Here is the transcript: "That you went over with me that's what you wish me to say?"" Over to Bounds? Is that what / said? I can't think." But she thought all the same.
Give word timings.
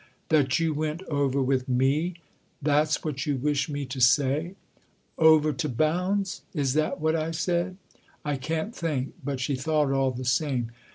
"That 0.29 0.57
you 0.57 0.73
went 0.73 1.03
over 1.03 1.43
with 1.43 1.69
me 1.69 2.15
that's 2.59 3.03
what 3.03 3.27
you 3.27 3.37
wish 3.37 3.69
me 3.69 3.85
to 3.85 3.99
say?"" 4.01 4.55
Over 5.29 5.53
to 5.53 5.69
Bounds? 5.69 6.41
Is 6.55 6.73
that 6.73 6.99
what 6.99 7.35
/ 7.35 7.35
said? 7.35 7.77
I 8.25 8.35
can't 8.35 8.75
think." 8.75 9.13
But 9.23 9.39
she 9.39 9.53
thought 9.55 9.91
all 9.91 10.09
the 10.09 10.25
same. 10.25 10.71